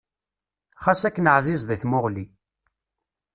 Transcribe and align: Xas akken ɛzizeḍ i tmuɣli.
Xas 0.83 1.01
akken 1.07 1.31
ɛzizeḍ 1.35 1.69
i 1.75 1.77
tmuɣli. 1.81 2.25